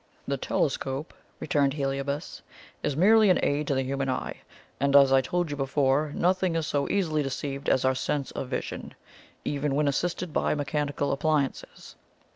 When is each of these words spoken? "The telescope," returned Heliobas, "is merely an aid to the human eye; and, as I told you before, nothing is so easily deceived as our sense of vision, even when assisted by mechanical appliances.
"The 0.27 0.35
telescope," 0.35 1.13
returned 1.39 1.75
Heliobas, 1.75 2.41
"is 2.81 2.97
merely 2.97 3.29
an 3.29 3.37
aid 3.43 3.67
to 3.67 3.75
the 3.75 3.83
human 3.83 4.09
eye; 4.09 4.37
and, 4.79 4.95
as 4.95 5.13
I 5.13 5.21
told 5.21 5.51
you 5.51 5.55
before, 5.55 6.11
nothing 6.15 6.55
is 6.55 6.65
so 6.65 6.89
easily 6.89 7.21
deceived 7.21 7.69
as 7.69 7.85
our 7.85 7.93
sense 7.93 8.31
of 8.31 8.47
vision, 8.47 8.95
even 9.45 9.75
when 9.75 9.87
assisted 9.87 10.33
by 10.33 10.55
mechanical 10.55 11.11
appliances. 11.11 11.95